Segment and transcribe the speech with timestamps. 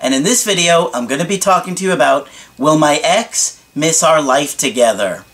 [0.00, 3.62] and in this video, I'm going to be talking to you about Will my ex
[3.74, 5.24] miss our life together?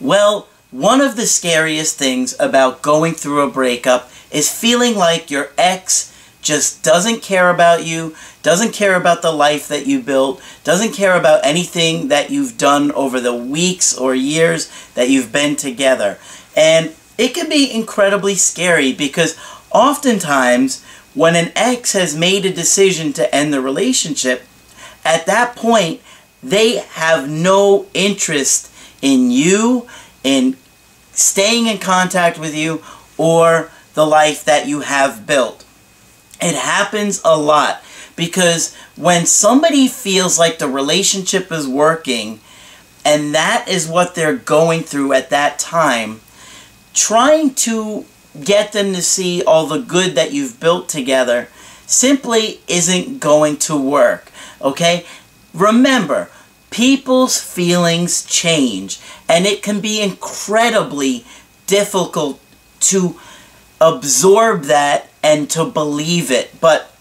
[0.00, 5.50] Well, one of the scariest things about going through a breakup is feeling like your
[5.56, 10.92] ex just doesn't care about you, doesn't care about the life that you built, doesn't
[10.92, 16.18] care about anything that you've done over the weeks or years that you've been together.
[16.56, 19.36] And it can be incredibly scary because
[19.72, 20.84] oftentimes
[21.16, 24.42] when an ex has made a decision to end the relationship,
[25.02, 26.02] at that point,
[26.42, 28.70] they have no interest
[29.00, 29.88] in you,
[30.22, 30.56] in
[31.12, 32.82] staying in contact with you,
[33.16, 35.64] or the life that you have built.
[36.38, 37.82] It happens a lot
[38.14, 42.40] because when somebody feels like the relationship is working
[43.06, 46.20] and that is what they're going through at that time,
[46.92, 48.04] trying to
[48.44, 51.48] get them to see all the good that you've built together
[51.86, 54.30] simply isn't going to work.
[54.60, 55.06] Okay?
[55.54, 56.30] Remember,
[56.70, 61.24] people's feelings change, and it can be incredibly
[61.66, 62.40] difficult
[62.80, 63.18] to
[63.80, 66.60] absorb that and to believe it.
[66.60, 66.94] But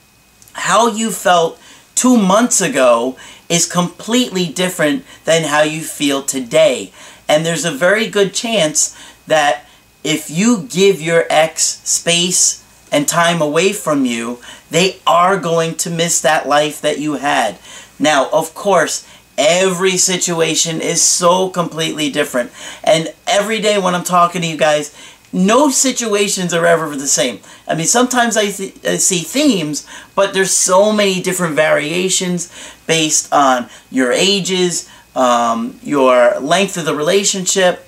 [0.54, 1.60] how you felt
[1.96, 3.18] two months ago
[3.50, 6.92] is completely different than how you feel today.
[7.28, 8.98] And there's a very good chance
[9.28, 9.65] that
[10.06, 14.40] if you give your ex space and time away from you,
[14.70, 17.58] they are going to miss that life that you had.
[17.98, 22.52] Now, of course, every situation is so completely different.
[22.84, 24.96] And every day when I'm talking to you guys,
[25.34, 27.40] no situations are ever the same.
[27.68, 32.50] I mean, sometimes I, th I, see themes, but there's so many different variations
[32.86, 37.86] based on your ages, um, your length of the relationship,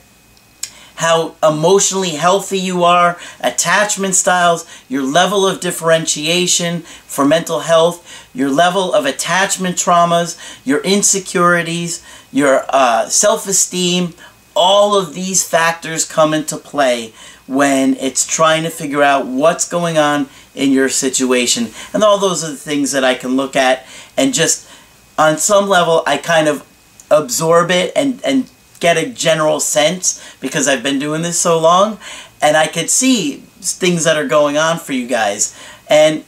[0.97, 8.49] how emotionally healthy you are, attachment styles, your level of differentiation for mental health, your
[8.49, 14.13] level of attachment traumas, your insecurities, your uh, self-esteem,
[14.55, 17.13] all of these factors come into play
[17.45, 21.67] when it's trying to figure out what's going on in your situation.
[21.93, 23.85] And all those are the things that I can look at
[24.17, 24.67] and just
[25.15, 26.65] on some level I kind of
[27.11, 28.49] absorb it and, and
[28.79, 31.99] get a general sense because I've been doing this so long
[32.41, 35.57] and I could see things that are going on for you guys.
[35.89, 36.23] And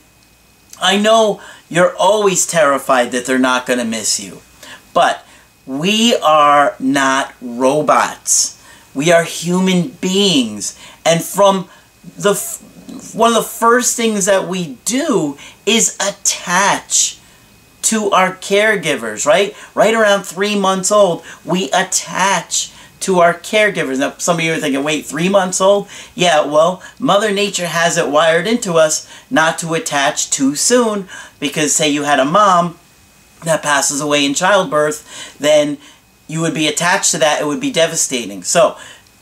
[0.82, 4.42] I know you're always terrified that they're not going to miss you.
[4.94, 5.26] But
[5.66, 8.62] we are not robots.
[8.96, 10.78] We are human beings.
[11.06, 11.70] And from
[12.18, 12.34] the
[13.14, 17.19] one of the first things that we do is attach
[17.84, 19.56] to our caregivers, right?
[19.74, 24.00] Right around three months old, we attach to our caregivers.
[24.00, 25.88] Now, some of you are thinking, wait, three months old?
[26.16, 31.08] Yeah, well, Mother Nature has it wired into us not to attach too soon
[31.40, 32.78] because, say, you had a mom
[33.46, 35.78] that passes away in childbirth, then
[36.28, 37.42] you would be attached to that.
[37.42, 38.44] It would be devastating.
[38.44, 38.78] So,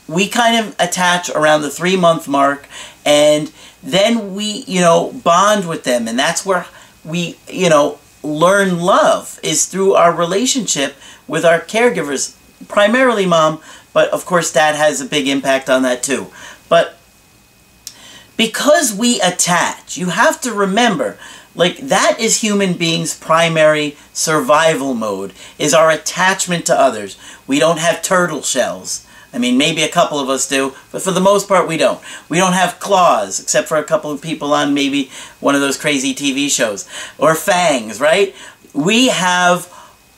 [0.08, 2.66] we kind of attach around the three month mark
[3.04, 3.52] and
[3.82, 6.08] then we, you know, bond with them.
[6.08, 6.66] And that's where
[7.04, 10.96] we, you know, learn love is through our relationship
[11.26, 12.36] with our caregivers.
[12.66, 13.60] Primarily mom,
[13.92, 16.26] but of course dad has a big impact on that too.
[16.68, 16.98] But
[18.36, 21.18] because we attach, you have to remember,
[21.54, 27.16] like that is human beings' primary survival mode, is our attachment to others.
[27.46, 29.06] We don't have turtle shells.
[29.32, 32.00] I mean, maybe a couple of us do, but for the most part, we don't.
[32.28, 35.76] We don't have claws, except for a couple of people on maybe one of those
[35.76, 36.88] crazy TV shows.
[37.18, 38.34] Or fangs, right?
[38.72, 39.72] We have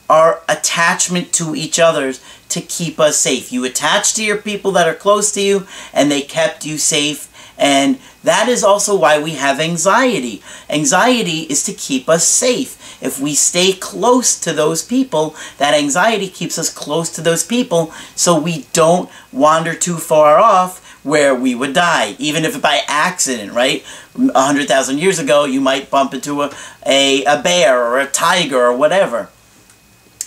[0.09, 3.51] our attachment to each other's to keep us safe.
[3.51, 7.27] You attach to your people that are close to you, and they kept you safe.
[7.57, 10.41] And that is also why we have anxiety.
[10.69, 12.77] Anxiety is to keep us safe.
[13.01, 17.93] If we stay close to those people, that anxiety keeps us close to those people
[18.15, 23.51] so we don't wander too far off where we would die, even if by accident,
[23.53, 23.83] right?
[24.15, 26.53] A hundred thousand years ago, you might bump into a,
[26.85, 29.29] a, a bear or a tiger or whatever.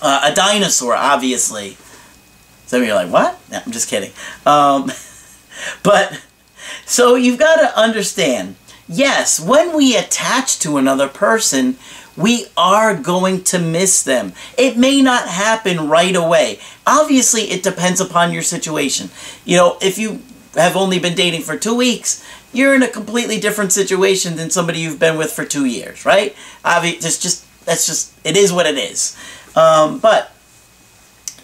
[0.03, 1.77] Uh, a dinosaur, obviously.
[2.67, 3.39] Some of you are like, what?
[3.51, 4.11] No, I'm just kidding.
[4.45, 4.91] Um,
[5.83, 6.21] but,
[6.87, 8.57] so you've got to understand,
[8.89, 11.77] yes, when we attach to another person,
[12.17, 14.33] we are going to miss them.
[14.57, 16.61] It may not happen right away.
[16.87, 19.11] Obviously, it depends upon your situation.
[19.45, 20.23] You know, if you
[20.55, 24.79] have only been dating for two weeks, you're in a completely different situation than somebody
[24.79, 26.37] you've been with for two years, right?
[26.65, 29.17] Obviously, just, just that's just it is what it is.
[29.57, 30.31] Um, but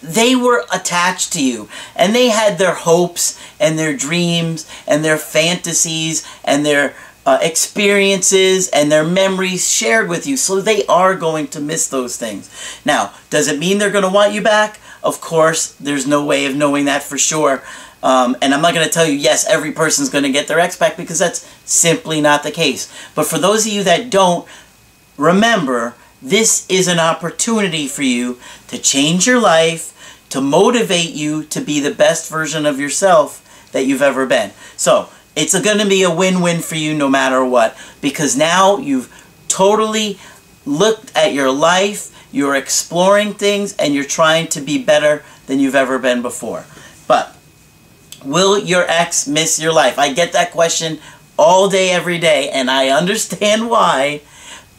[0.01, 5.17] they were attached to you and they had their hopes and their dreams and their
[5.17, 6.95] fantasies and their
[7.25, 12.17] uh, experiences and their memories shared with you so they are going to miss those
[12.17, 12.49] things
[12.83, 16.45] now does it mean they're going to want you back of course there's no way
[16.45, 17.63] of knowing that for sure
[18.03, 20.59] um, and I'm not going to tell you, yes, every person's going to get their
[20.59, 22.91] ex back because that's simply not the case.
[23.13, 24.47] But for those of you that don't,
[25.17, 31.61] remember, this is an opportunity for you to change your life, to motivate you to
[31.61, 34.51] be the best version of yourself that you've ever been.
[34.77, 39.11] So, it's going to be a win-win for you no matter what because now you've
[39.47, 40.19] totally
[40.65, 45.75] looked at your life, you're exploring things, and you're trying to be better than you've
[45.75, 46.65] ever been before.
[47.07, 47.35] But
[48.23, 49.99] will your ex miss your life?
[49.99, 50.99] I get that question
[51.37, 54.21] all day, every day, and I understand why.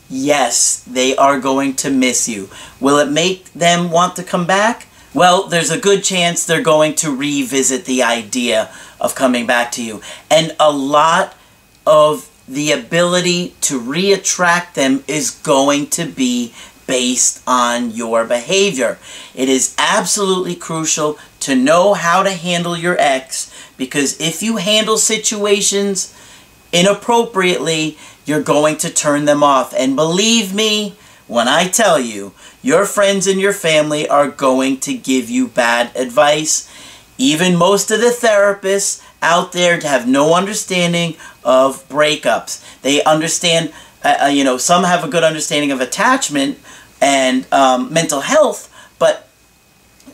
[0.09, 2.51] Yes, they are going to miss you.
[2.81, 4.87] Will it make them want to come back?
[5.15, 8.71] Well, there's a good chance they're going to revisit the idea
[9.03, 10.01] of coming back to you.
[10.31, 11.35] And a lot
[11.87, 16.55] of the ability to reattract them is going to be
[16.87, 18.99] based on your behavior.
[19.35, 24.97] It is absolutely crucial to know how to handle your ex because if you handle
[24.97, 26.17] situations
[26.73, 29.75] inappropriately, you're going to turn them off.
[29.77, 30.95] And believe me
[31.27, 35.95] when I tell you, your friends and your family are going to give you bad
[35.97, 36.69] advice
[37.19, 42.65] even most of the therapists out there have no understanding of breakups.
[42.83, 43.73] They understand,
[44.05, 46.59] uh, uh, you know, some have a good understanding of attachment
[47.01, 49.29] and um, mental health, but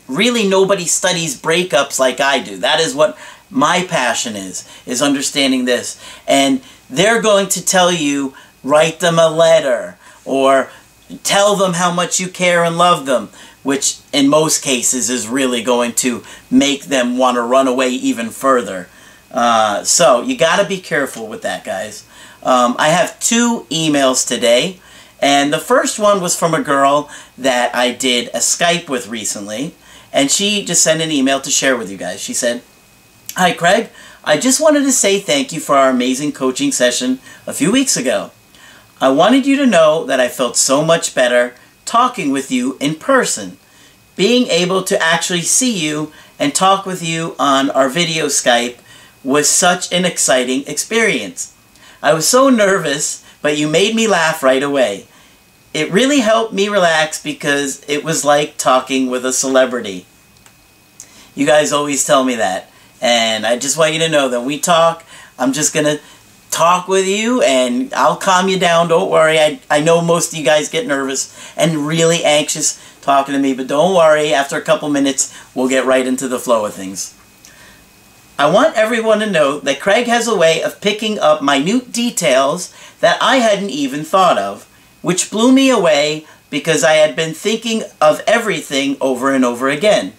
[0.07, 2.57] really nobody studies breakups like I do.
[2.57, 3.17] That is what
[3.49, 6.01] my passion is, is understanding this.
[6.27, 10.69] And they're going to tell you, write them a letter or
[11.23, 13.29] tell them how much you care and love them
[13.63, 18.29] which in most cases is really going to make them want to run away even
[18.29, 18.89] further.
[19.31, 22.05] Uh, so you got to be careful with that, guys.
[22.41, 24.79] Um, I have two emails today,
[25.21, 29.75] and the first one was from a girl that I did a Skype with recently,
[30.13, 32.21] and she just sent an email to share with you guys.
[32.21, 32.63] She said,
[33.35, 33.89] Hi, Craig.
[34.23, 37.95] I just wanted to say thank you for our amazing coaching session a few weeks
[37.95, 38.31] ago.
[39.01, 41.53] I wanted you to know that I felt so much better
[41.89, 43.57] talking with you in person.
[44.15, 48.77] Being able to actually see you and talk with you on our video Skype
[49.23, 51.55] was such an exciting experience.
[52.01, 55.07] I was so nervous, but you made me laugh right away.
[55.73, 60.05] It really helped me relax because it was like talking with a celebrity.
[61.33, 62.69] You guys always tell me that.
[63.01, 65.03] And I just want you to know that we talk,
[65.39, 65.99] I'm just going to
[66.51, 68.87] talk with you and I'll calm you down.
[68.87, 69.39] Don't worry.
[69.39, 73.53] I, I know most of you guys get nervous and really anxious talking to me,
[73.53, 74.33] but don't worry.
[74.33, 77.15] After a couple minutes, we'll get right into the flow of things.
[78.37, 82.73] I want everyone to know that Craig has a way of picking up minute details
[83.01, 84.63] that I hadn't even thought of,
[85.01, 90.13] which blew me away because I had been thinking of everything over and over again.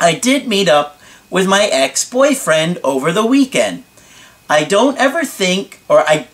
[0.00, 1.00] I did meet up
[1.30, 3.84] with my ex-boyfriend over the weekend.
[4.48, 6.28] I don't ever think, or I,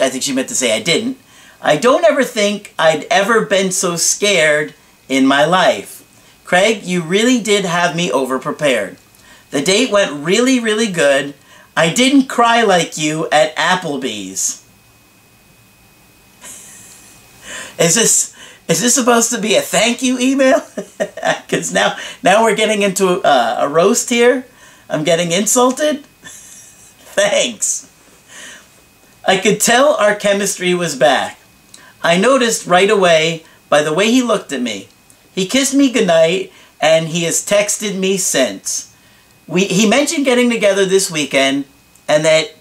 [0.00, 1.18] I think she meant to say I didn't,
[1.60, 4.74] I don't ever think I'd ever been so scared
[5.08, 5.98] in my life.
[6.44, 8.96] Craig, you really did have me over-prepared.
[9.50, 11.34] The date went really, really good.
[11.76, 14.66] I didn't cry like you at Applebee's.
[17.78, 18.32] is this
[18.68, 20.62] is this supposed to be a thank you email?
[21.42, 24.46] Because now now we're getting into a, a roast here.
[24.88, 26.04] I'm getting insulted.
[27.12, 27.90] Thanks.
[29.26, 31.38] I could tell our chemistry was back.
[32.02, 34.88] I noticed right away by the way he looked at me.
[35.34, 38.94] He kissed me goodnight and he has texted me since.
[39.46, 41.66] We, he mentioned getting together this weekend
[42.08, 42.54] and that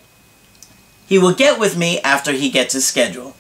[1.08, 3.36] he will get with me after he gets his schedule.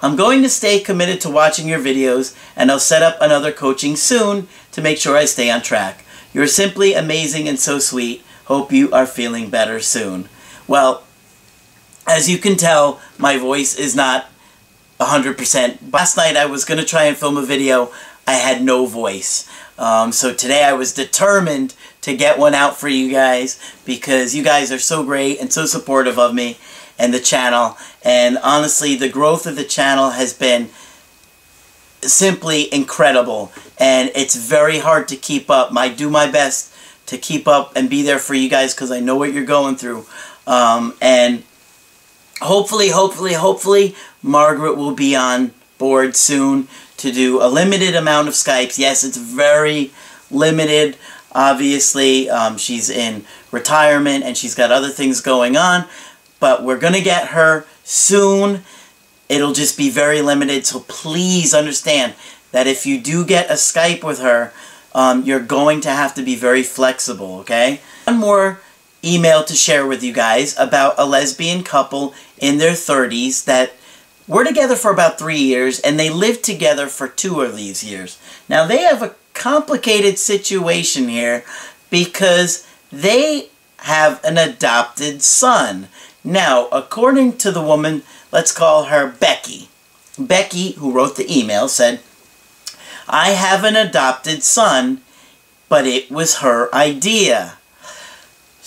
[0.00, 3.96] I'm going to stay committed to watching your videos and I'll set up another coaching
[3.96, 6.04] soon to make sure I stay on track.
[6.34, 8.22] You're simply amazing and so sweet.
[8.46, 10.28] Hope you are feeling better soon.
[10.68, 11.04] Well,
[12.06, 14.26] as you can tell, my voice is not
[15.00, 15.92] 100%.
[15.92, 17.92] Last night I was going to try and film a video.
[18.26, 19.48] I had no voice.
[19.78, 24.42] Um, so today I was determined to get one out for you guys because you
[24.42, 26.58] guys are so great and so supportive of me
[26.98, 27.76] and the channel.
[28.04, 30.70] And honestly, the growth of the channel has been
[32.02, 33.52] simply incredible.
[33.78, 35.76] And it's very hard to keep up.
[35.76, 36.72] I do my best
[37.06, 39.76] to keep up and be there for you guys because I know what you're going
[39.76, 40.06] through.
[40.46, 41.42] Um, and
[42.40, 48.34] hopefully, hopefully, hopefully, Margaret will be on board soon to do a limited amount of
[48.34, 48.78] Skypes.
[48.78, 49.90] Yes, it's very
[50.30, 50.96] limited.
[51.32, 55.84] Obviously, um, she's in retirement and she's got other things going on.
[56.40, 58.62] But we're going to get her soon.
[59.28, 60.66] It'll just be very limited.
[60.66, 62.14] So please understand
[62.52, 64.52] that if you do get a Skype with her,
[64.94, 67.80] um, you're going to have to be very flexible, okay?
[68.04, 68.60] One more
[69.06, 73.72] email to share with you guys about a lesbian couple in their 30s that
[74.28, 78.18] were together for about three years and they lived together for two of these years.
[78.48, 81.44] Now they have a complicated situation here
[81.90, 85.88] because they have an adopted son.
[86.24, 89.68] Now, according to the woman, let's call her Becky.
[90.18, 92.00] Becky, who wrote the email, said,
[93.08, 95.02] I have an adopted son,
[95.68, 97.55] but it was her idea.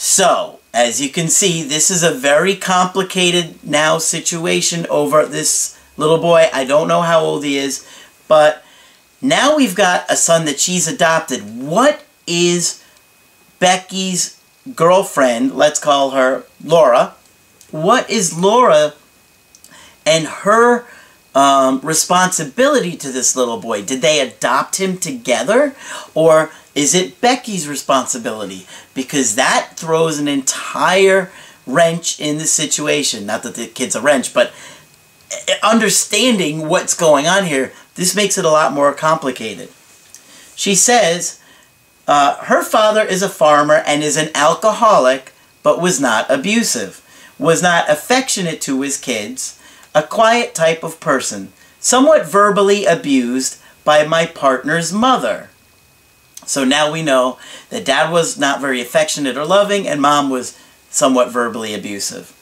[0.01, 6.20] So, as you can see, this is a very complicated now situation over this little
[6.20, 6.48] boy.
[6.53, 7.86] I don't know how old he is,
[8.29, 8.63] but
[9.22, 11.41] now we've got a son that she's adopted.
[11.41, 12.82] What is
[13.60, 14.39] Becky's
[14.74, 17.15] girlfriend, let's call her Laura,
[17.70, 18.94] what is Laura
[20.06, 20.86] and her
[21.36, 23.84] um, responsibility to this little boy?
[23.84, 25.75] Did they adopt him together?
[26.15, 28.65] Or is it Becky's responsibility?
[28.93, 31.29] Because that throws an entire
[31.67, 33.25] wrench in the situation.
[33.25, 34.53] Not that the kid's a wrench, but
[35.50, 39.67] eh, understanding what's going on here, this makes it a lot more complicated.
[40.55, 41.41] She says
[42.07, 47.05] uh, her father is a farmer and is an alcoholic, but was not abusive,
[47.38, 49.62] was not affectionate to his kids,
[49.93, 55.50] a quiet type of person, somewhat verbally abused by my partner's mother.
[56.50, 57.38] So now we know
[57.70, 60.58] that dad was not very affectionate or loving, and mom was
[60.89, 62.36] somewhat verbally abusive.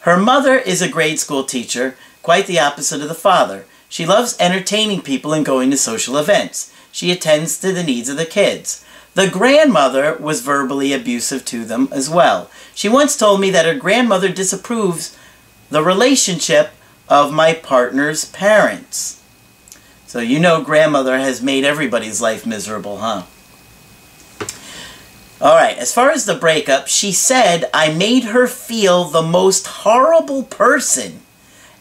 [0.00, 3.66] Her mother is a grade school teacher, quite the opposite of the father.
[3.90, 6.72] She loves entertaining people and going to social events.
[6.92, 8.82] She attends to the needs of the kids.
[9.12, 12.50] The grandmother was verbally abusive to them as well.
[12.74, 15.14] She once told me that her grandmother disapproves
[15.68, 16.70] the relationship
[17.06, 19.19] of my partner's parents.
[20.10, 23.22] So you know grandmother has made everybody's life miserable, huh?
[25.40, 30.42] Alright, as far as the breakup, she said I made her feel the most horrible
[30.42, 31.20] person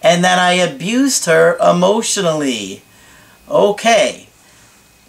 [0.03, 2.83] and that I abused her emotionally.
[3.50, 4.27] Okay.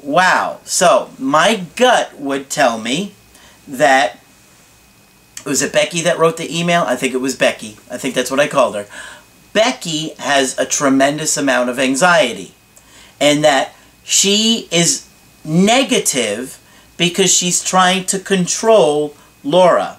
[0.03, 0.61] Wow.
[0.65, 3.13] So, my gut would tell me
[3.69, 4.19] that
[5.45, 6.85] was it Becky that wrote the email?
[6.85, 7.77] I think it was Becky.
[7.91, 8.87] I think that's what I called her.
[9.53, 12.55] Becky has a tremendous amount of anxiety.
[13.21, 15.07] And that she is
[15.45, 16.59] negative
[16.97, 19.99] because she's trying to control Laura.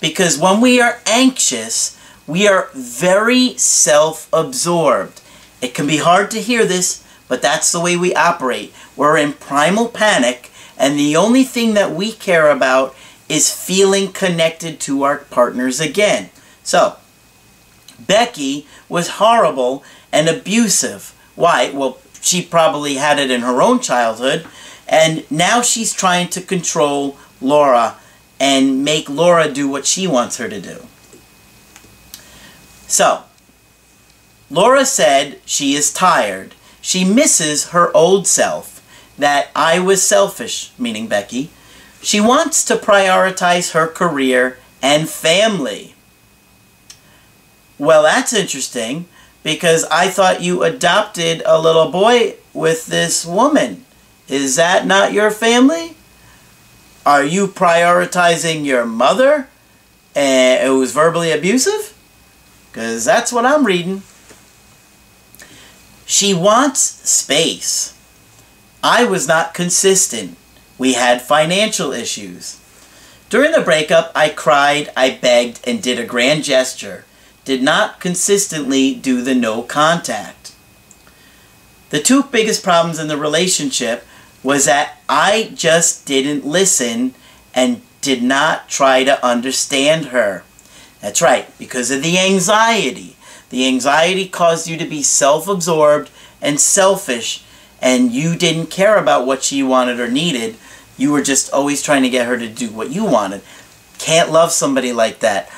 [0.00, 5.20] Because when we are anxious, we are very self-absorbed.
[5.60, 8.72] It can be hard to hear this, but that's the way we operate.
[8.96, 12.94] We're in primal panic, and the only thing that we care about
[13.28, 16.30] is feeling connected to our partners again.
[16.62, 16.96] So,
[17.98, 21.14] Becky was horrible and abusive.
[21.34, 21.70] Why?
[21.70, 24.46] Well, she probably had it in her own childhood,
[24.88, 27.96] and now she's trying to control Laura
[28.40, 30.86] and make Laura do what she wants her to do.
[32.86, 33.24] So,
[34.50, 36.54] Laura said she is tired.
[36.80, 38.78] She misses her old self,
[39.18, 41.50] that I was selfish, meaning Becky,
[42.00, 45.94] she wants to prioritize her career and family.
[47.76, 49.06] Well, that's interesting
[49.42, 53.84] because I thought you adopted a little boy with this woman.
[54.28, 55.96] Is that not your family?
[57.06, 59.48] Are you prioritizing your mother
[60.14, 61.96] and it was verbally abusive?
[62.70, 64.02] Because that's what I'm reading.
[66.04, 67.94] She wants space.
[68.82, 70.36] I was not consistent.
[70.76, 72.60] We had financial issues.
[73.30, 77.04] During the breakup, I cried, I begged, and did a grand gesture.
[77.48, 80.52] Did not consistently do the no contact.
[81.88, 84.04] The two biggest problems in the relationship
[84.42, 87.14] was that I just didn't listen
[87.54, 90.44] and did not try to understand her.
[91.00, 93.16] That's right, because of the anxiety.
[93.48, 96.10] The anxiety caused you to be self-absorbed
[96.42, 97.44] and selfish,
[97.80, 100.56] and you didn't care about what she wanted or needed,
[100.98, 103.40] you were just always trying to get her to do what you wanted.
[103.96, 105.50] Can't love somebody like that.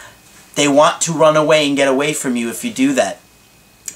[0.54, 3.20] They want to run away and get away from you if you do that.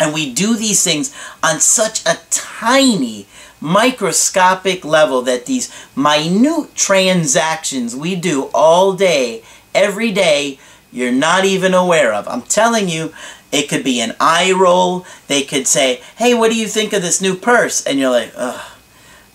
[0.00, 3.26] And we do these things on such a tiny,
[3.60, 9.42] microscopic level that these minute transactions we do all day,
[9.74, 10.58] every day,
[10.92, 12.28] you're not even aware of.
[12.28, 13.12] I'm telling you,
[13.52, 15.06] it could be an eye roll.
[15.28, 17.84] They could say, hey, what do you think of this new purse?
[17.84, 18.60] And you're like, ugh,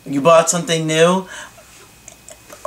[0.05, 1.27] you bought something new?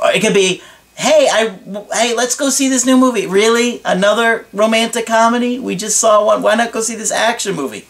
[0.05, 0.63] It could be,
[0.97, 1.59] hey, I,
[1.93, 3.27] hey, let's go see this new movie.
[3.27, 3.81] Really?
[3.85, 5.59] Another romantic comedy?
[5.59, 6.43] We just saw one.
[6.43, 7.87] Why not go see this action movie?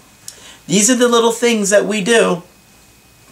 [0.66, 2.42] These are the little things that we do.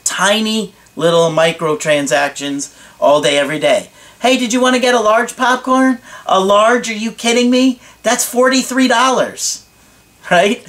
[0.05, 3.91] Tiny little microtransactions all day, every day.
[4.21, 5.99] Hey, did you want to get a large popcorn?
[6.27, 6.91] A large?
[6.91, 7.81] Are you kidding me?
[8.03, 9.65] That's $43.
[10.31, 10.67] Right?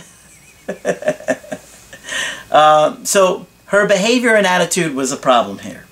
[2.52, 5.86] um, so her behavior and attitude was a problem here.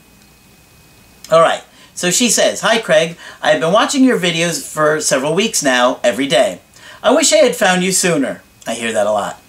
[1.32, 1.64] All right.
[2.00, 6.00] So she says, Hi Craig, I have been watching your videos for several weeks now,
[6.02, 6.62] every day.
[7.04, 8.42] I wish I had found you sooner.
[8.66, 9.42] I hear that a lot.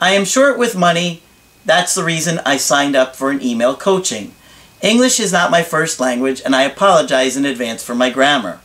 [0.00, 1.22] I am short with money.
[1.64, 4.32] That's the reason I signed up for an email coaching.
[4.82, 8.58] English is not my first language, and I apologize in advance for my grammar.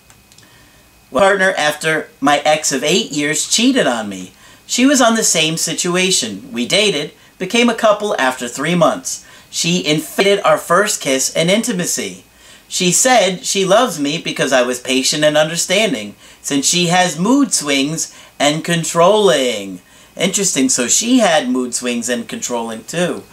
[1.11, 4.31] Partner after my ex of eight years cheated on me.
[4.65, 6.51] She was on the same situation.
[6.51, 9.23] We dated, became a couple after three months.
[9.51, 12.23] She inflated our first kiss and intimacy.
[12.67, 17.53] She said she loves me because I was patient and understanding, since she has mood
[17.53, 19.79] swings and controlling.
[20.15, 23.23] Interesting, so she had mood swings and controlling too.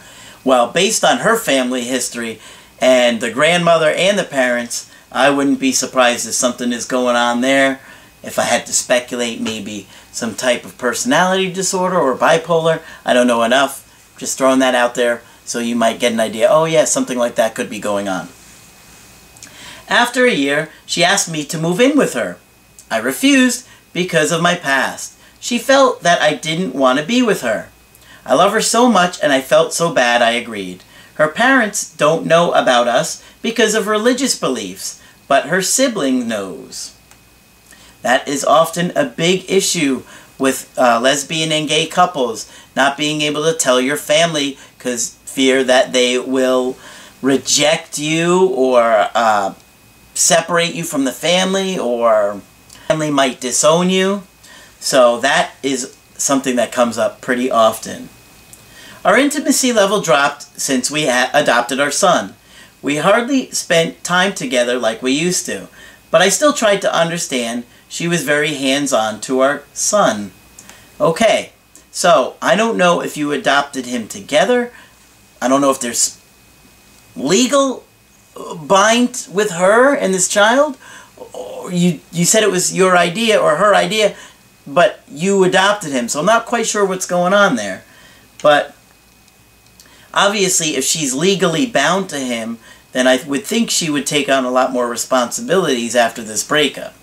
[0.43, 2.39] Well, based on her family history
[2.79, 7.41] and the grandmother and the parents, I wouldn't be surprised if something is going on
[7.41, 7.81] there.
[8.23, 12.81] If I had to speculate, maybe some type of personality disorder or bipolar.
[13.05, 14.15] I don't know enough.
[14.17, 16.47] Just throwing that out there so you might get an idea.
[16.49, 18.29] Oh yeah, something like that could be going on.
[19.91, 22.37] After a year, she asked me to move in with her.
[22.89, 25.17] I refused because of my past.
[25.41, 27.67] She felt that I didn't want to be with her.
[28.25, 30.85] I love her so much and I felt so bad I agreed.
[31.15, 36.95] Her parents don't know about us because of religious beliefs, but her sibling knows.
[38.01, 40.03] That is often a big issue
[40.39, 45.65] with uh, lesbian and gay couples, not being able to tell your family because fear
[45.65, 46.77] that they will
[47.21, 49.53] reject you or uh,
[50.13, 52.41] separate you from the family or
[52.87, 54.23] family might disown you.
[54.79, 58.09] So that is something that comes up pretty often.
[59.03, 62.35] Our intimacy level dropped since we adopted our son.
[62.81, 65.67] We hardly spent time together like we used to,
[66.09, 70.31] but I still tried to understand she was very hands-on to our son.
[70.99, 71.51] Okay,
[71.91, 74.71] so I don't know if you adopted him together.
[75.41, 76.21] I don't know if there's
[77.15, 77.83] legal
[78.61, 80.77] bind with her and this child?
[81.33, 84.15] Or you, you said it was your idea or her idea,
[84.65, 86.09] but you adopted him.
[86.09, 87.83] So I'm not quite sure what's going on there.
[88.41, 88.75] But
[90.13, 92.57] obviously, if she's legally bound to him,
[92.91, 96.93] then I would think she would take on a lot more responsibilities after this breakup.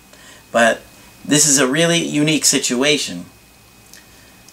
[0.51, 0.81] But
[1.25, 3.25] this is a really unique situation.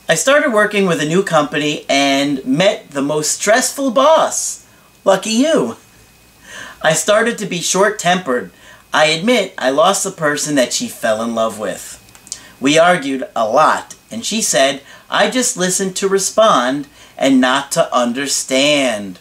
[0.09, 4.65] I started working with a new company and met the most stressful boss.
[5.05, 5.77] Lucky you.
[6.87, 8.53] I started to be short-tempered.
[8.95, 12.01] I admit I lost the person that she fell in love with.
[12.61, 16.87] We argued a lot, and she said I just listened to respond
[17.19, 19.19] and not to understand.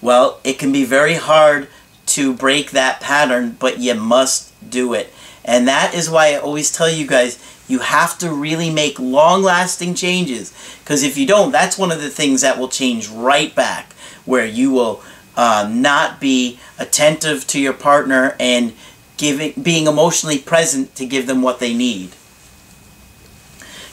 [0.00, 1.68] Well, it can be very hard
[2.06, 5.12] to break that pattern, but you must do it.
[5.44, 9.96] And that is why I always tell you guys, you have to really make long-lasting
[9.96, 10.54] changes.
[10.82, 13.92] Because if you don't, that's one of the things that will change right back.
[14.24, 15.02] Where you will
[15.40, 18.74] uh, not be attentive to your partner and
[19.16, 22.10] giving, being emotionally present to give them what they need.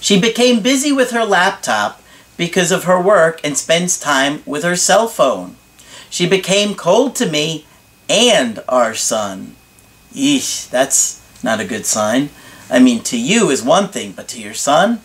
[0.02, 2.02] She became busy with her laptop
[2.36, 5.56] because of her work and spends time with her cell phone.
[6.10, 7.66] She became cold to me
[8.10, 9.56] and our son.
[10.14, 12.30] Yeesh, that's not a good sign.
[12.70, 15.00] I mean, to you is one thing, but to your son?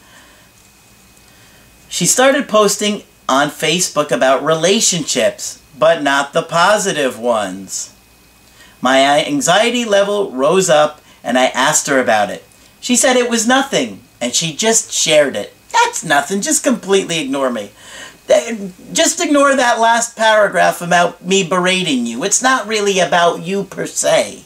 [1.88, 7.94] She started posting on Facebook about relationships but not the positive ones.
[8.80, 12.44] My anxiety level rose up and I asked her about it.
[12.80, 15.54] She said it was nothing and she just shared it.
[15.72, 17.70] That's nothing, just completely ignore me.
[18.92, 22.24] Just ignore that last paragraph about me berating you.
[22.24, 24.44] It's not really about you per se.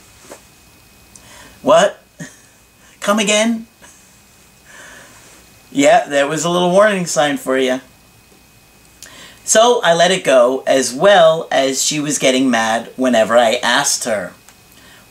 [1.63, 2.01] What?
[3.01, 3.67] Come again?
[5.71, 7.81] Yeah, there was a little warning sign for you.
[9.47, 14.05] So I let it go, as well as she was getting mad whenever I asked
[14.05, 14.33] her.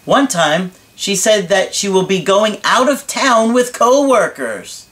[0.03, 4.87] One time, she said that she will be going out of town with coworkers.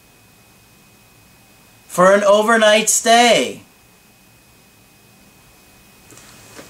[1.88, 3.62] for an overnight stay.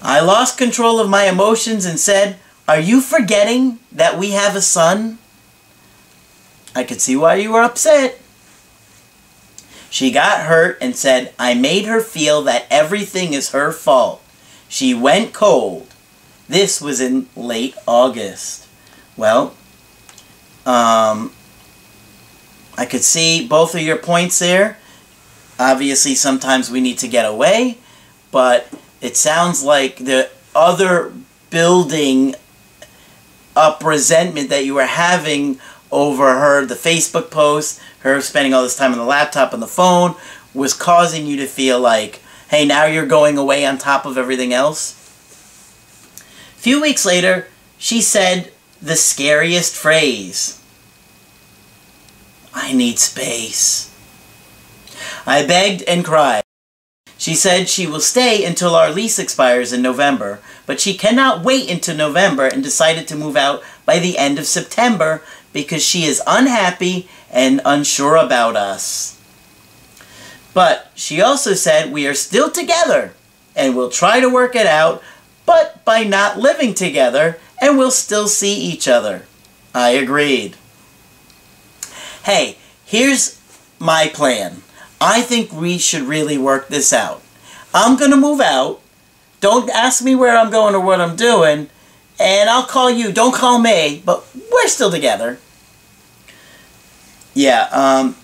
[0.02, 2.36] I lost control of my emotions and said,
[2.68, 5.16] Are you forgetting that we have a son?
[6.74, 8.20] I could see why you were upset.
[9.94, 14.20] She got hurt and said, I made her feel that everything is her fault.
[14.68, 15.86] She went cold.
[16.48, 18.66] This was in late August.
[19.16, 19.54] Well,
[20.66, 21.32] um,
[22.76, 24.78] I could see both of your points there.
[25.60, 27.78] Obviously, sometimes we need to get away,
[28.32, 28.66] but
[29.00, 31.12] it sounds like the other
[31.50, 32.34] building
[33.54, 38.76] up resentment that you were having over her, the Facebook post, her spending all this
[38.76, 40.14] time on the laptop and the phone,
[40.52, 44.52] was causing you to feel like, hey, now you're going away on top of everything
[44.52, 44.92] else?
[46.56, 50.60] A few weeks later, she said the scariest phrase.
[52.54, 53.90] I need space.
[55.26, 56.42] I begged and cried.
[57.16, 61.70] She said she will stay until our lease expires in November, but she cannot wait
[61.70, 65.22] until November and decided to move out by the end of September
[65.54, 69.18] because she is unhappy and unsure about us.
[70.52, 73.14] But she also said we are still together
[73.56, 75.02] and we'll try to work it out,
[75.46, 79.24] but by not living together and we'll still see each other.
[79.74, 80.56] I agreed.
[82.24, 83.40] Hey, here's
[83.78, 84.62] my plan.
[85.00, 87.22] I think we should really work this out.
[87.72, 88.80] I'm going to move out.
[89.40, 91.68] Don't ask me where I'm going or what I'm doing.
[92.18, 93.12] And I'll call you.
[93.12, 94.02] Don't call me.
[94.04, 95.38] But we're still together.
[97.34, 98.16] Yeah, um,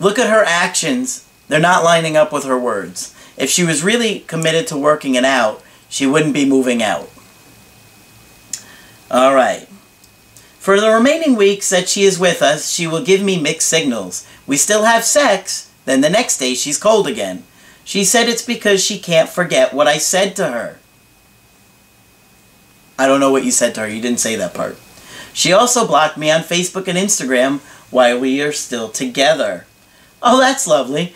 [0.00, 1.26] look at her actions.
[1.48, 3.14] They're not lining up with her words.
[3.36, 7.10] If she was really committed to working it out, she wouldn't be moving out.
[9.10, 9.68] Alright.
[10.58, 14.26] For the remaining weeks that she is with us, she will give me mixed signals.
[14.46, 17.44] We still have sex, then the next day she's cold again.
[17.84, 20.78] She said it's because she can't forget what I said to her.
[22.98, 23.88] I don't know what you said to her.
[23.88, 24.76] You didn't say that part.
[25.32, 29.66] She also blocked me on Facebook and Instagram while we are still together.
[30.22, 31.14] Oh, that's lovely.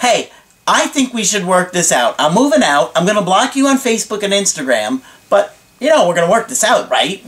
[0.00, 0.30] Hey,
[0.66, 2.14] I think we should work this out.
[2.18, 2.92] I'm moving out.
[2.94, 6.32] I'm going to block you on Facebook and Instagram, but, you know, we're going to
[6.32, 7.24] work this out, right?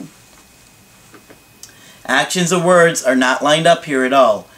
[2.04, 4.48] Actions and words are not lined up here at all.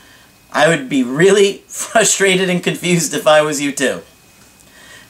[0.52, 4.02] I would be really frustrated and confused if I was you too.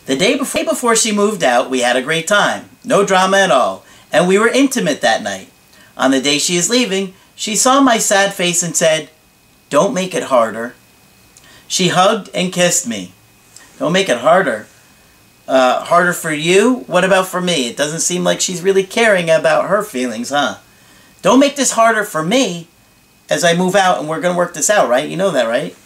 [0.06, 2.68] The day before she moved out, we had a great time.
[2.84, 3.84] No drama at all.
[4.12, 5.48] And we were intimate that night.
[5.96, 9.10] On the day she is leaving, she saw my sad face and said,
[9.70, 10.74] Don't make it harder.
[11.66, 13.12] She hugged and kissed me.
[13.78, 14.66] Don't make it harder.
[15.48, 16.84] Uh, harder for you?
[16.86, 17.68] What about for me?
[17.68, 20.58] It doesn't seem like she's really caring about her feelings, huh?
[21.22, 22.68] Don't make this harder for me
[23.28, 25.08] as I move out and we're going to work this out, right?
[25.08, 25.76] You know that, right?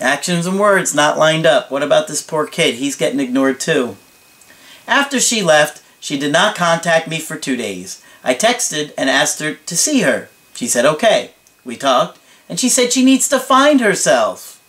[0.00, 1.70] Actions and words not lined up.
[1.70, 2.76] What about this poor kid?
[2.76, 3.96] He's getting ignored too.
[4.86, 8.02] After she left, she did not contact me for two days.
[8.24, 10.28] I texted and asked her to see her.
[10.54, 11.32] She said okay.
[11.64, 14.62] We talked, and she said she needs to find herself.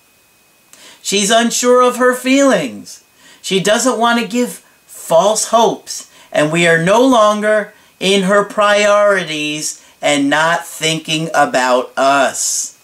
[1.01, 3.03] She's unsure of her feelings.
[3.41, 9.83] She doesn't want to give false hopes, and we are no longer in her priorities
[10.01, 12.77] and not thinking about us.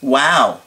[0.00, 0.60] Wow.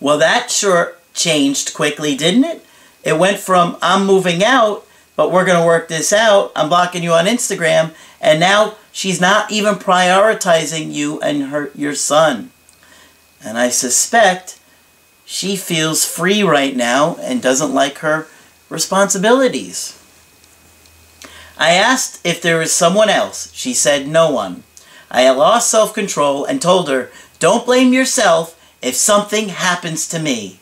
[0.00, 2.64] Well, that sure changed quickly, didn't it?
[3.02, 4.86] It went from I'm moving out
[5.18, 6.52] but we're going to work this out.
[6.54, 7.92] I'm blocking you on Instagram.
[8.20, 12.52] And now she's not even prioritizing you and her your son.
[13.44, 14.60] And I suspect
[15.24, 18.28] she feels free right now and doesn't like her
[18.68, 20.00] responsibilities.
[21.58, 23.52] I asked if there was someone else.
[23.52, 24.62] She said no one.
[25.10, 30.60] I lost self-control and told her, don't blame yourself if something happens to me.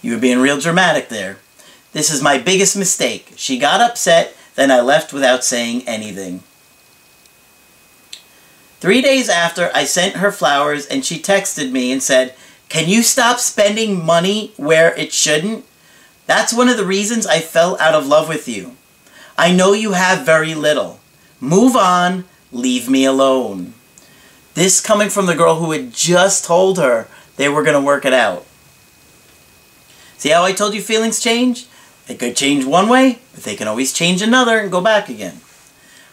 [0.00, 1.38] You were being real dramatic there.
[1.96, 3.32] This is my biggest mistake.
[3.36, 6.42] She got upset, then I left without saying anything.
[8.80, 12.34] Three days after, I sent her flowers and she texted me and said,
[12.68, 15.64] Can you stop spending money where it shouldn't?
[16.26, 18.76] That's one of the reasons I fell out of love with you.
[19.38, 21.00] I know you have very little.
[21.40, 23.72] Move on, leave me alone.
[24.52, 28.04] This coming from the girl who had just told her they were going to work
[28.04, 28.44] it out.
[30.18, 31.68] See how I told you feelings change?
[32.06, 35.40] They could change one way, but they can always change another and go back again.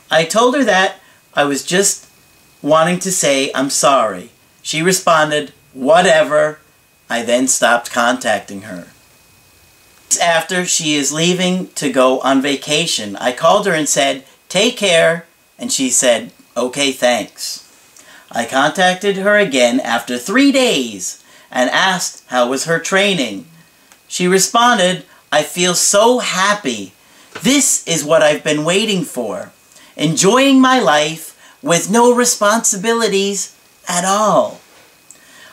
[0.10, 1.00] I told her that
[1.34, 2.10] I was just
[2.62, 4.32] wanting to say I'm sorry.
[4.62, 6.60] She responded, whatever.
[7.10, 8.88] I then stopped contacting her.
[10.22, 15.26] After she is leaving to go on vacation, I called her and said, take care,
[15.58, 17.60] and she said, okay, thanks.
[18.32, 23.46] I contacted her again after three days and asked how was her training.
[24.08, 26.93] She responded, I feel so happy.
[27.41, 29.52] This is what I've been waiting for.
[29.98, 34.62] Enjoying my life with no responsibilities at all.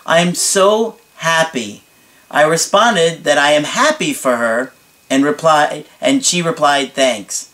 [0.04, 1.82] I am so happy.
[2.30, 4.74] I responded that I am happy for her
[5.08, 7.50] and replied and she replied thanks.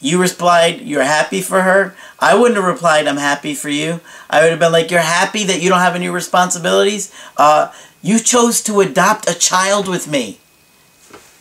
[0.00, 1.94] You replied, you're happy for her?
[2.18, 4.00] I wouldn't have replied, I'm happy for you.
[4.28, 7.14] I would have been like, you're happy that you don't have any responsibilities?
[7.36, 7.70] Uh,
[8.02, 10.39] you chose to adopt a child with me.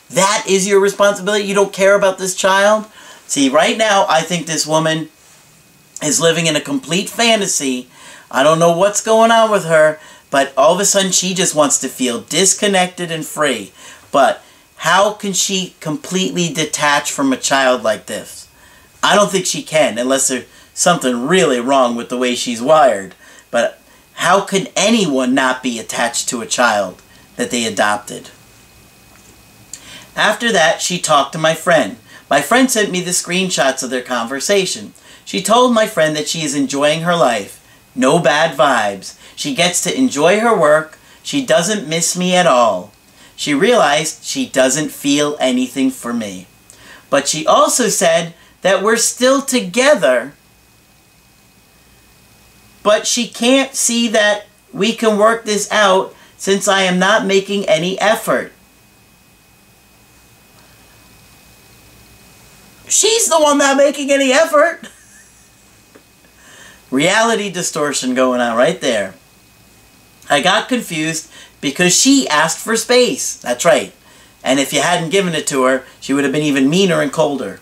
[0.09, 1.45] That is your responsibility?
[1.45, 2.87] You don't care about this child?
[3.27, 5.09] See, right now, I think this woman
[6.01, 7.87] is living in a complete fantasy.
[8.31, 9.99] I don't know what's going on with her,
[10.31, 13.71] but all of a sudden she just wants to feel disconnected and free.
[14.11, 14.43] But
[14.77, 18.47] how can she completely detach from a child like this?
[19.03, 23.13] I don't think she can unless there's something really wrong with the way she's wired.
[23.51, 23.81] But
[24.13, 27.01] how can anyone not be attached to a child
[27.35, 28.29] that they adopted?
[30.19, 31.95] After that, she talked to my friend.
[32.29, 34.93] My friend sent me the screenshots of their conversation.
[35.23, 37.65] She told my friend that she is enjoying her life.
[37.95, 39.17] No bad vibes.
[39.37, 40.99] She gets to enjoy her work.
[41.23, 42.91] She doesn't miss me at all.
[43.37, 46.47] She realized she doesn't feel anything for me.
[47.09, 50.33] But she also said that we're still together,
[52.83, 57.69] but she can't see that we can work this out since I am not making
[57.69, 58.51] any effort.
[62.89, 64.81] She's the one not making any effort.
[66.91, 69.13] Reality distortion going on right there.
[70.29, 73.37] I got confused because she asked for space.
[73.37, 73.93] That's right.
[74.43, 77.11] And if you hadn't given it to her, she would have been even meaner and
[77.11, 77.59] colder.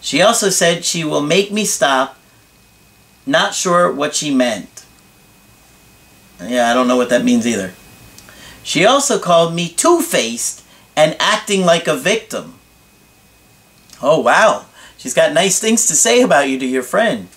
[0.00, 2.16] She also said she will make me stop.
[3.26, 4.84] Not sure what she meant.
[6.42, 7.74] Yeah, I don't know what that means either.
[8.62, 10.64] She also called me two-faced
[10.96, 12.59] and acting like a victim.
[14.02, 14.66] Oh, wow.
[14.96, 17.28] She's got nice things to say about you to your friend.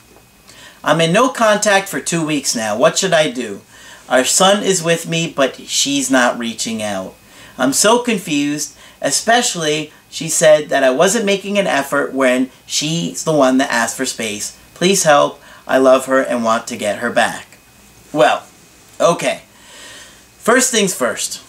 [0.84, 2.78] I'm in no contact for two weeks now.
[2.78, 3.62] What should I do?
[4.10, 7.16] Our son is with me, but she's not reaching out.
[7.58, 13.34] I'm so confused, especially she said that I wasn't making an effort when she's the
[13.34, 14.58] one that asked for space.
[14.74, 15.42] Please help.
[15.66, 17.58] I love her and want to get her back.
[18.12, 18.46] Well,
[19.00, 19.42] okay.
[20.38, 21.42] First things first.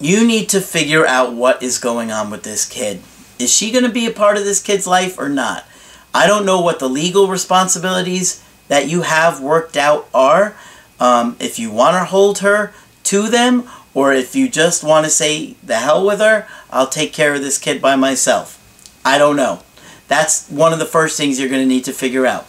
[0.00, 3.00] You need to figure out what is going on with this kid.
[3.38, 5.64] Is she going to be a part of this kid's life or not?
[6.14, 10.56] I don't know what the legal responsibilities that you have worked out are.
[10.98, 12.72] Um, if you want to hold her
[13.04, 17.12] to them or if you just want to say, the hell with her, I'll take
[17.12, 18.62] care of this kid by myself.
[19.04, 19.62] I don't know.
[20.08, 22.46] That's one of the first things you're going to need to figure out.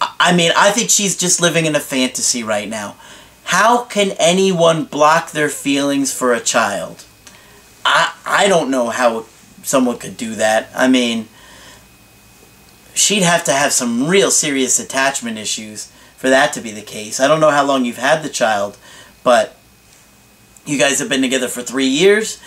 [0.00, 2.96] I mean, I think she's just living in a fantasy right now.
[3.44, 7.04] How can anyone block their feelings for a child?
[7.84, 9.26] I, I don't know how
[9.68, 10.70] someone could do that.
[10.74, 11.28] I mean,
[12.94, 17.20] she'd have to have some real serious attachment issues for that to be the case.
[17.20, 18.78] I don't know how long you've had the child,
[19.22, 19.56] but
[20.64, 22.40] you guys have been together for three years,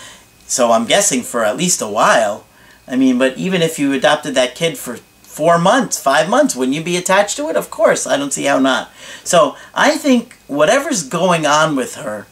[0.48, 2.44] so I'm guessing for at least a while.
[2.88, 6.76] I mean, but even if you adopted that kid for four months, five months, wouldn't
[6.76, 7.56] you be attached to it?
[7.56, 8.90] Of course, I don't see how not.
[9.22, 12.26] So I think whatever's going on with her,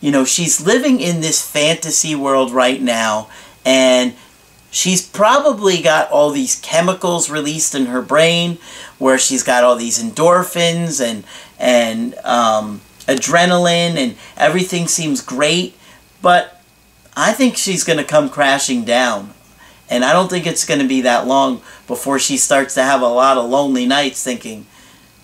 [0.00, 3.28] you know, she's living in this fantasy world right now,
[3.64, 4.14] and
[4.70, 8.58] she's probably got all these chemicals released in her brain,
[8.98, 11.24] where she's got all these endorphins and
[11.58, 15.76] and um, adrenaline and everything seems great,
[16.20, 16.62] but
[17.16, 19.34] I think she's going to come crashing down.
[19.90, 23.02] And I don't think it's going to be that long before she starts to have
[23.02, 24.66] a lot of lonely nights thinking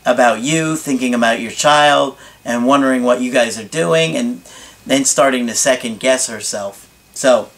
[0.05, 4.43] about you, thinking about your child, and wondering what you guys are doing, and
[4.87, 6.85] then starting to second guess herself.
[7.15, 7.49] So,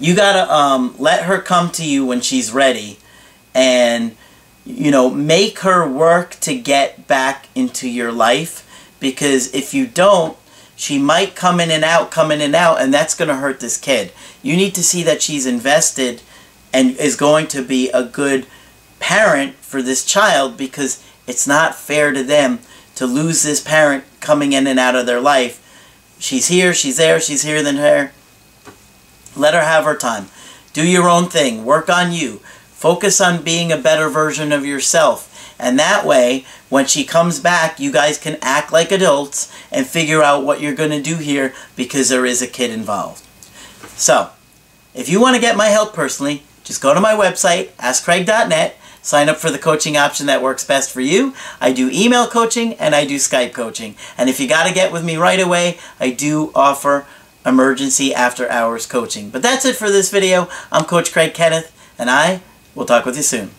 [0.00, 2.98] you got to um, let her come to you when she's ready,
[3.54, 4.16] and,
[4.64, 8.66] you know, make her work to get back into your life
[9.00, 10.36] because if you don't,
[10.76, 13.76] she might come in and out, come in and out, and that's to hurt this
[13.76, 14.12] kid.
[14.42, 16.22] You need to see that she's invested
[16.72, 18.46] and is going to be a good
[18.98, 22.60] parent for this child because it's not fair to them
[22.94, 25.56] to lose this parent coming in and out of their life.
[26.18, 28.12] She's here, she's there, she's here, then her.
[29.36, 30.28] Let her have her time.
[30.72, 31.64] Do your own thing.
[31.64, 32.40] Work on you.
[32.70, 35.26] Focus on being a better version of yourself.
[35.58, 40.22] And that way, when she comes back, you guys can act like adults and figure
[40.22, 43.22] out what you're going to do here because there is a kid involved.
[43.98, 44.30] So,
[44.94, 48.76] if you want to get my help personally, just go to my website, askcraig.net.
[49.02, 51.34] sign up for the coaching option that works best for you.
[51.60, 53.96] I do email coaching and I do Skype coaching.
[54.16, 57.06] And if you got to get with me right away, I do offer
[57.44, 59.30] emergency after hours coaching.
[59.30, 60.48] But that's it for this video.
[60.70, 62.40] I'm Coach Craig Kenneth and I
[62.74, 63.50] will talk with you soon.